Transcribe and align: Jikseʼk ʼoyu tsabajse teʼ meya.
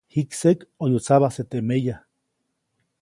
Jikseʼk 0.13 0.59
ʼoyu 0.77 0.97
tsabajse 1.05 1.43
teʼ 1.49 1.63
meya. 1.67 1.95